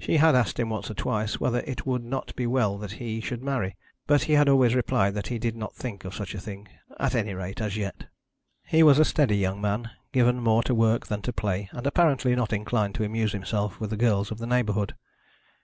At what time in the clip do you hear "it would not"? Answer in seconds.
1.60-2.34